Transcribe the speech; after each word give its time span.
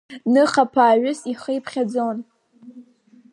Ныха-ԥааҩыс 0.33 1.19
ихы 1.31 1.51
иԥхьаӡон… 1.57 2.17